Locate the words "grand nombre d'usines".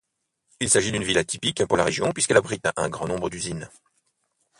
2.89-3.69